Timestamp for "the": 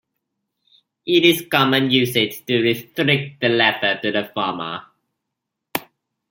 3.39-3.49, 4.11-4.31